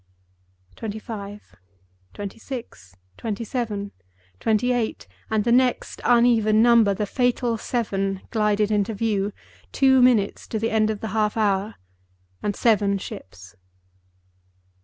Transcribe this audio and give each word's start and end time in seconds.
Twenty 0.75 0.97
five, 0.97 1.55
twenty 2.15 2.39
six, 2.39 2.97
twenty 3.17 3.43
seven, 3.43 3.91
twenty 4.39 4.71
eight, 4.71 5.05
and 5.29 5.43
the 5.43 5.51
next 5.51 6.01
uneven 6.03 6.63
number—the 6.63 7.05
fatal 7.05 7.55
Seven—glided 7.55 8.71
into 8.71 8.95
view. 8.95 9.31
Two 9.71 10.01
minutes 10.01 10.47
to 10.47 10.57
the 10.57 10.71
end 10.71 10.89
of 10.89 11.01
the 11.01 11.09
half 11.09 11.37
hour. 11.37 11.75
And 12.41 12.55
seven 12.55 12.97
ships. 12.97 13.55